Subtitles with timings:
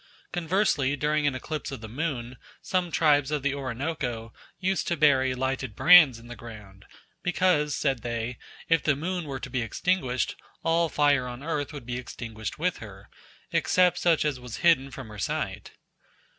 [0.31, 5.35] Conversely during an eclipse of the moon some tribes of the Orinoco used to bury
[5.35, 6.85] lighted brands in the ground;
[7.21, 11.85] because, said they, if the moon were to be extinguished, all fire on earth would
[11.85, 13.11] be extinguished with her,
[13.51, 15.73] except such as was hidden from her sight.